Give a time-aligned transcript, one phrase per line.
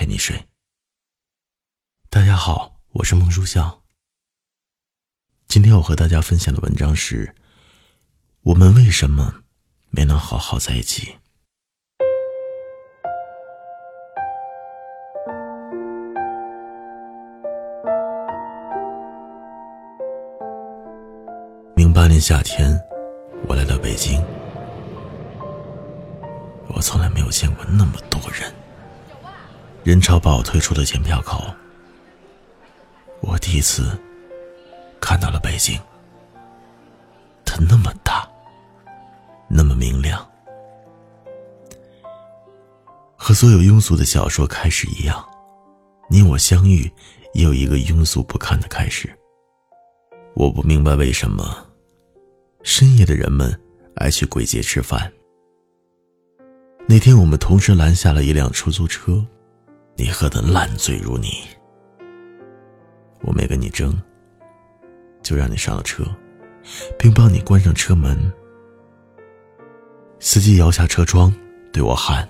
[0.00, 0.34] 陪你睡。
[2.08, 3.82] 大家好，我是孟书笑。
[5.46, 7.34] 今天我和大家分享的文章是：
[8.40, 9.42] 我们为什么
[9.90, 11.14] 没能好好在一起？
[21.76, 22.74] 零八年夏天，
[23.46, 24.18] 我来到北京，
[26.68, 28.50] 我从来没有见过那么多人。
[29.82, 31.42] 人潮把我推出了检票口。
[33.20, 33.98] 我第一次
[35.00, 35.80] 看到了北京，
[37.46, 38.28] 它那么大，
[39.48, 40.26] 那么明亮，
[43.16, 45.26] 和所有庸俗的小说开始一样，
[46.10, 46.90] 你我相遇
[47.32, 49.10] 也有一个庸俗不堪的开始。
[50.34, 51.66] 我不明白为什么
[52.62, 53.58] 深夜的人们
[53.96, 55.10] 爱去鬼街吃饭。
[56.86, 59.24] 那天我们同时拦下了一辆出租车。
[59.96, 61.42] 你喝得烂醉如泥，
[63.20, 63.96] 我没跟你争，
[65.22, 66.04] 就让你上了车，
[66.98, 68.32] 并帮你关上车门。
[70.18, 71.34] 司机摇下车窗，
[71.72, 72.28] 对我喊：“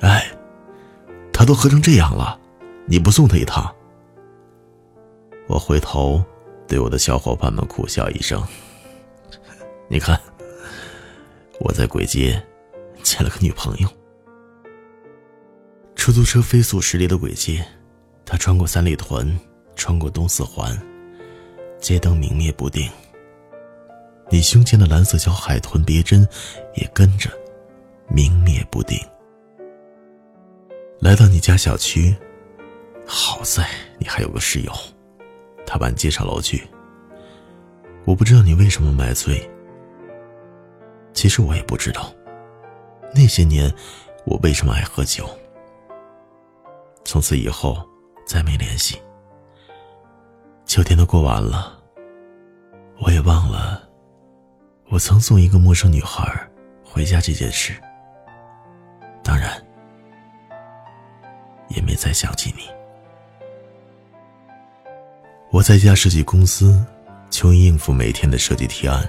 [0.00, 0.26] 哎，
[1.32, 2.38] 他都喝成这样了，
[2.86, 3.74] 你不送他一趟？”
[5.48, 6.22] 我回头
[6.66, 8.42] 对我的小伙伴们苦笑一声
[9.88, 10.20] ：“你看，
[11.60, 12.42] 我在鬼街
[13.02, 13.88] 捡了个女朋友。”
[16.06, 17.60] 出租车飞速驶离的轨迹，
[18.24, 19.36] 他穿过三里屯，
[19.74, 20.80] 穿过东四环，
[21.80, 22.88] 街灯明灭不定。
[24.30, 26.24] 你胸前的蓝色小海豚别针
[26.76, 27.28] 也跟着
[28.08, 28.96] 明灭不定。
[31.00, 32.14] 来到你家小区，
[33.04, 34.72] 好在你还有个室友，
[35.66, 36.68] 他把你接上楼去。
[38.04, 39.44] 我不知道你为什么买醉，
[41.12, 42.14] 其实我也不知道，
[43.12, 43.74] 那些年
[44.24, 45.28] 我为什么爱喝酒。
[47.06, 47.88] 从此以后，
[48.26, 49.00] 再没联系。
[50.64, 51.80] 秋天都过完了，
[52.98, 53.88] 我也忘了，
[54.88, 56.28] 我曾送一个陌生女孩
[56.84, 57.72] 回家这件事。
[59.22, 59.64] 当然，
[61.68, 62.64] 也没再想起你。
[65.52, 66.84] 我在一家设计公司，
[67.30, 69.08] 求应付每天的设计提案。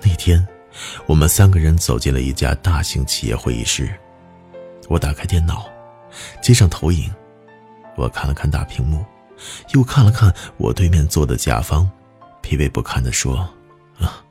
[0.00, 0.44] 那天，
[1.04, 3.94] 我们三个人走进了一家大型企业会议室，
[4.88, 5.68] 我打开电脑。
[6.42, 7.12] 接上投影，
[7.96, 9.04] 我看了看大屏幕，
[9.74, 11.90] 又看了看我对面坐的甲方，
[12.42, 13.36] 疲惫不堪地说
[14.00, 14.24] ：“啊，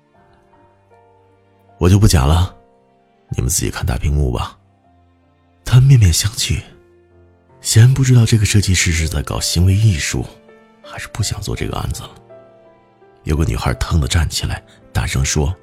[1.78, 2.56] 我就不讲了，
[3.30, 4.58] 你们自己看大屏幕吧。”
[5.64, 6.62] 他面面相觑，
[7.62, 10.26] 显然不知道这个设计师是在搞行为艺术，
[10.84, 12.10] 还是不想做这个案子了。
[13.24, 15.56] 有个女孩腾地站起来，大声说：“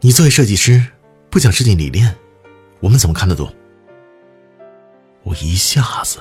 [0.00, 0.84] 你作为设计师，
[1.30, 2.12] 不讲设计理念，
[2.80, 3.54] 我们怎么看得懂？”
[5.22, 6.18] 我一下子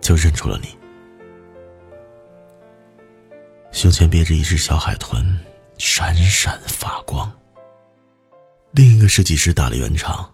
[0.00, 0.76] 就认出了你，
[3.70, 5.38] 胸前别着一只小海豚，
[5.78, 7.30] 闪闪发光。
[8.72, 10.32] 另一个设计师打了圆场。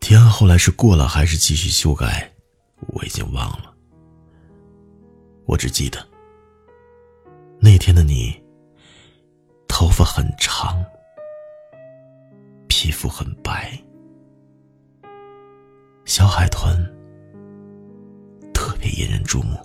[0.00, 2.32] 提案后来是过了还是继续修改，
[2.94, 3.74] 我已经忘了。
[5.44, 6.06] 我只记得
[7.60, 8.40] 那天的你，
[9.66, 10.82] 头发很长，
[12.68, 13.78] 皮肤很白。
[16.08, 16.74] 小海豚
[18.54, 19.58] 特别引人注目。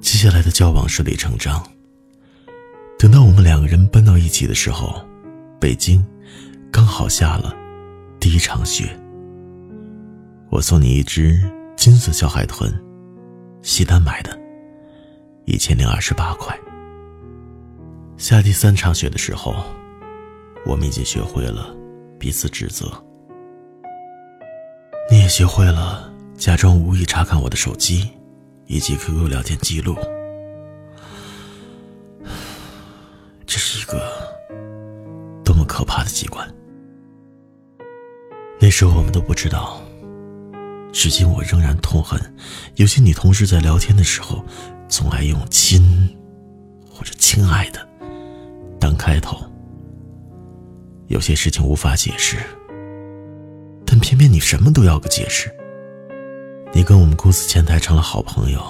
[0.00, 1.60] 接下来的交往顺理成章。
[2.96, 5.04] 等到我们两个人搬到一起的时候，
[5.60, 6.06] 北京
[6.70, 7.52] 刚好下了
[8.20, 8.96] 第一场雪。
[10.50, 11.42] 我送你一只
[11.76, 12.72] 金色小海豚，
[13.60, 14.38] 西单买的，
[15.46, 16.56] 一千零二十八块。
[18.16, 19.52] 下第三场雪的时候，
[20.64, 21.74] 我们已经学会了
[22.20, 22.88] 彼此指责。
[25.30, 28.10] 学会了假装无意查看我的手机，
[28.66, 29.96] 以及 QQ 聊天记录。
[33.46, 34.12] 这是一个
[35.44, 36.52] 多么可怕的机关！
[38.58, 39.80] 那时候我们都不知道，
[40.92, 42.20] 至今我仍然痛恨
[42.74, 44.44] 有些女同事在聊天的时候，
[44.88, 46.08] 总爱用“亲”
[46.90, 47.88] 或者“亲爱的”
[48.80, 49.40] 当开头。
[51.06, 52.36] 有些事情无法解释。
[53.90, 55.52] 但偏偏你什么都要个解释。
[56.72, 58.62] 你跟我们公司前台成了好朋友，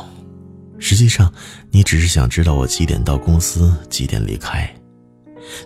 [0.78, 1.30] 实际上
[1.70, 4.66] 你只是想知道我几点到公司，几点离开。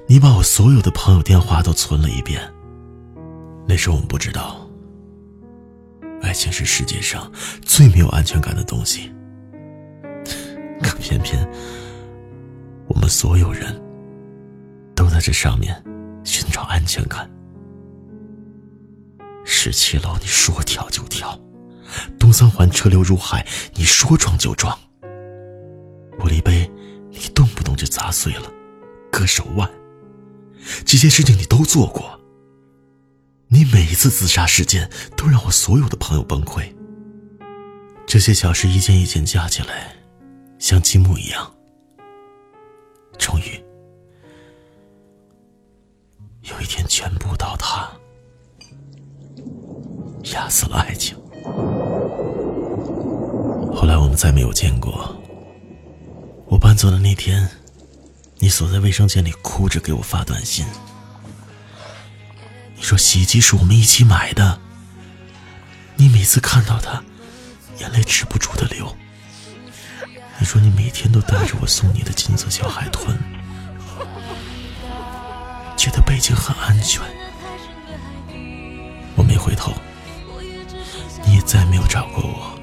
[0.08, 2.40] 你把我所有的朋友电话都存了一遍。
[3.68, 4.68] 那时我们不知道，
[6.20, 7.30] 爱情是世界上
[7.62, 9.12] 最没有安全感的东西。
[10.82, 11.48] 可偏偏，
[12.88, 13.80] 我们所有人
[14.96, 15.80] 都在这上面
[16.24, 17.30] 寻找安全感。
[19.44, 21.38] 十七楼，你说跳就跳；
[22.18, 24.76] 东三环车流如海，你说撞就撞。
[26.18, 26.70] 玻璃杯，
[27.10, 28.50] 你动不动就砸碎了，
[29.12, 29.70] 割手腕。
[30.86, 32.18] 这些事情你都做过。
[33.48, 36.74] 你每一次自杀事件都让我所有的朋友崩溃。
[38.06, 39.94] 这些小事一件一件加起来，
[40.58, 41.54] 像积木一样，
[43.18, 43.62] 终于
[46.42, 47.90] 有一天全部倒塌。
[50.32, 51.16] 压死了爱情。
[53.74, 55.14] 后来我们再没有见过。
[56.46, 57.48] 我搬走的那天，
[58.38, 60.64] 你锁在卫生间里哭着给我发短信。
[62.76, 64.58] 你说洗衣机是我们一起买的。
[65.96, 67.02] 你每次看到它，
[67.78, 68.94] 眼泪止不住的流。
[70.38, 73.16] 你说你每天都带着我送你的金色小海豚，
[75.76, 77.02] 觉得北京很安全。
[79.16, 79.72] 我没回头。
[81.26, 82.58] 你也再没有找过我。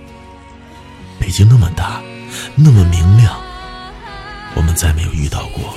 [1.19, 2.01] 北京那么大，
[2.55, 3.39] 那么明亮，
[4.55, 5.73] 我们再没有遇到过。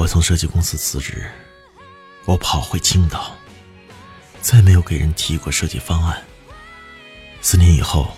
[0.00, 1.30] 我从设计公司辞职，
[2.24, 3.36] 我跑回青岛，
[4.40, 6.24] 再没有给人提过设计方案。
[7.42, 8.10] 四年以后，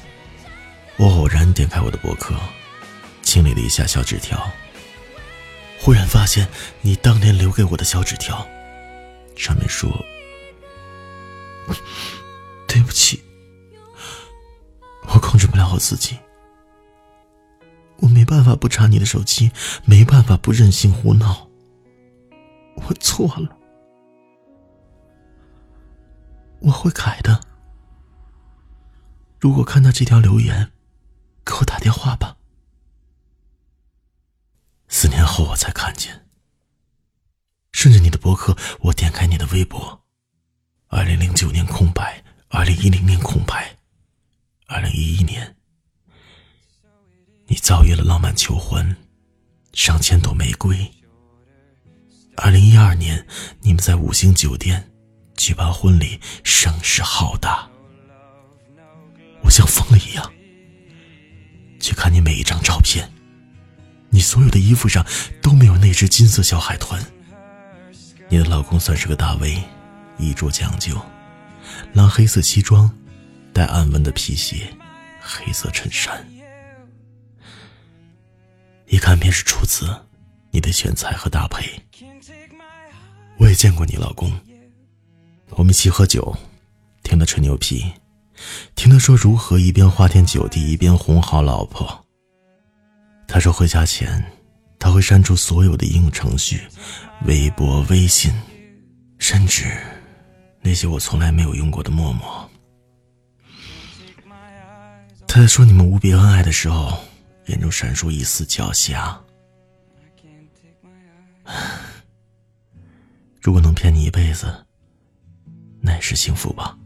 [0.97, 2.37] 我偶然点开我的博客，
[3.23, 4.49] 清理了一下小纸条，
[5.81, 6.47] 忽然发现
[6.83, 8.47] 你当年留给我的小纸条，
[9.37, 9.91] 上面说
[12.69, 13.21] ：“对不起，
[15.09, 16.17] 我控制不了我自己，
[17.97, 19.51] 我没办法不查你的手机，
[19.85, 21.49] 没办法不任性胡闹。”
[22.95, 23.57] 错了，
[26.61, 27.41] 我会改的。
[29.41, 30.73] 如果看到这条留言，
[31.45, 32.37] 给我打电话吧。
[34.89, 36.29] 四年后我才看见，
[37.73, 40.05] 顺着你的博客，我点开你的微博，
[40.89, 43.77] 二零零九年空白，二零一零年空白，
[44.67, 45.57] 二零一一年，
[47.47, 48.97] 你遭遇了浪漫求婚，
[49.73, 50.93] 上千朵玫瑰。
[52.37, 53.27] 二零一二年，
[53.61, 54.91] 你们在五星酒店
[55.37, 57.69] 举办婚礼，声势浩大。
[59.43, 60.33] 我像疯了一样
[61.79, 63.07] 去看你每一张照片，
[64.09, 65.05] 你所有的衣服上
[65.43, 67.05] 都没有那只金色小海豚。
[68.29, 69.63] 你的老公算是个大 V，
[70.17, 70.99] 衣着讲究，
[71.93, 72.91] 蓝黑色西装，
[73.53, 74.75] 带暗纹的皮鞋，
[75.21, 76.27] 黑色衬衫，
[78.87, 79.87] 一看便是出自
[80.51, 81.79] 你的选材和搭配。
[83.43, 84.31] 我也见过你老公，
[85.51, 86.33] 我们一起喝酒，
[87.03, 87.85] 听他吹牛皮，
[88.77, 92.05] 听他说如何一边花天酒地一边哄好老婆。
[93.27, 94.25] 他说回家前
[94.79, 96.61] 他会删除所有的应用程序，
[97.27, 98.33] 微博、微信，
[99.19, 99.77] 甚至
[100.61, 102.49] 那些我从来没有用过的陌陌。
[105.27, 106.97] 他在说你们无比恩爱的时候，
[107.47, 109.13] 眼中闪烁一丝狡黠。
[113.43, 114.47] 如果能骗你一辈子，
[115.81, 116.79] 那也是幸福吧。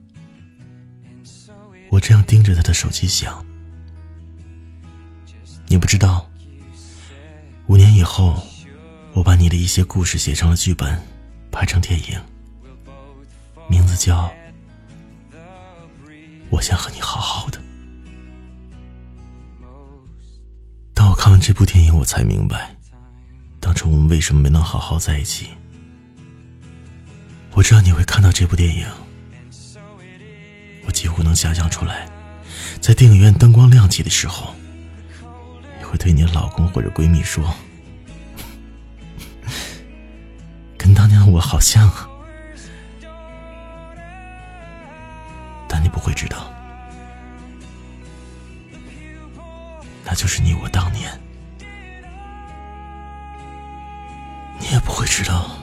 [1.91, 3.45] 我这样盯着他的手机想，
[5.67, 6.27] 你不知道，
[7.67, 8.43] 五年以后，
[9.13, 10.99] 我把你的一些故事写成了剧本，
[11.53, 12.19] 拍成电影，
[13.69, 14.25] 名字叫
[16.49, 17.59] 《我想和你好好的》。
[20.95, 22.75] 当我看完这部电影，我才明白，
[23.61, 25.51] 当初我们为什么没能好好在一起。
[27.57, 28.87] 我知道你会看到这部电影，
[30.85, 32.07] 我几乎能想象出来，
[32.83, 34.55] 在电影院灯光亮起的时候，
[35.79, 37.51] 你会对你的老公或者闺蜜说
[40.77, 42.07] ：“跟当年的我好像啊，
[45.67, 46.53] 但你不会知道，
[50.05, 51.11] 那就是你我当年。
[54.59, 55.56] 你也不会知道，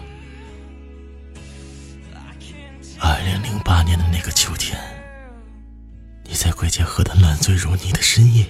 [3.74, 4.80] 八年的那个秋天，
[6.24, 8.46] 你在归家喝的烂醉如泥的深夜，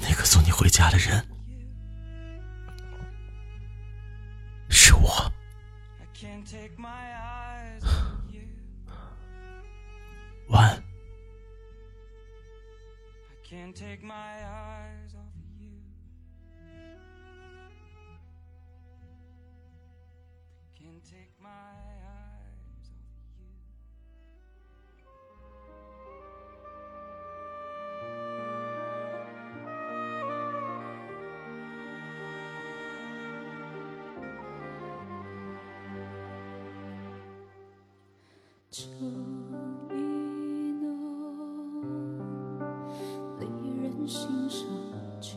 [0.00, 1.22] 那个送你回家的人。
[10.48, 10.82] 晚安。
[13.44, 13.60] 秋意
[21.42, 22.01] 浓，
[38.72, 38.88] 秋
[39.90, 39.94] 意
[40.80, 41.84] 浓
[43.38, 43.44] 离
[43.82, 44.66] 人心上
[45.20, 45.36] 秋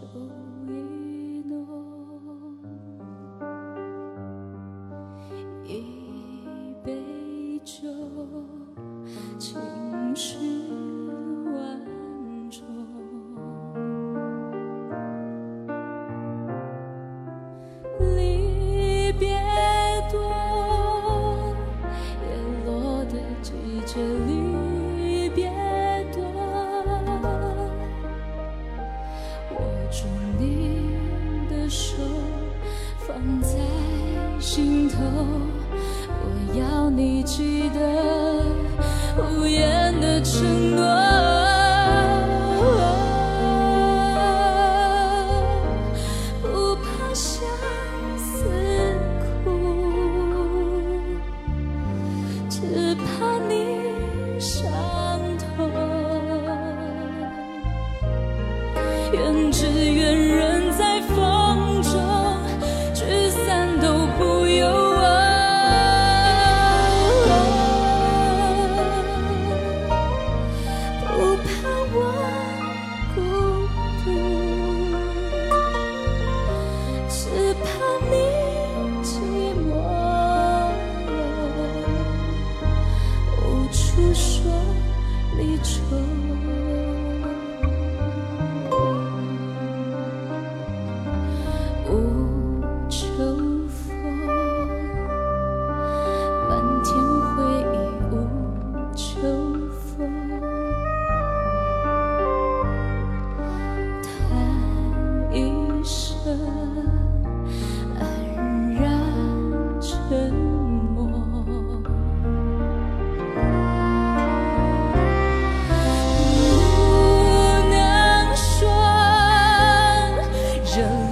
[34.55, 34.95] 尽头
[36.07, 37.77] 我要你记得
[39.17, 40.81] 无言的承诺。
[46.41, 47.45] 不怕相
[48.17, 48.45] 思
[49.43, 49.51] 苦
[52.49, 54.71] 只怕你伤
[55.37, 55.69] 痛。
[59.11, 60.44] 愿只怨人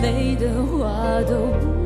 [0.04, 1.83] 美的话都不